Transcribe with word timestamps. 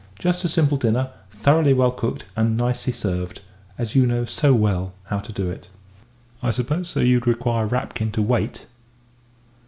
"Just 0.17 0.43
a 0.43 0.49
simple 0.49 0.77
dinner, 0.77 1.11
thoroughly 1.29 1.73
well 1.73 1.91
cooked, 1.91 2.25
and 2.35 2.57
nicely 2.57 2.91
served 2.91 3.41
as 3.77 3.93
you 3.93 4.07
know 4.07 4.25
so 4.25 4.51
well 4.51 4.93
how 5.03 5.19
to 5.19 5.31
do 5.31 5.51
it." 5.51 5.67
"I 6.41 6.49
suppose, 6.49 6.89
sir, 6.89 7.01
you 7.03 7.17
would 7.17 7.27
require 7.27 7.67
Rapkin 7.67 8.11
to 8.13 8.21
wait?" 8.23 8.65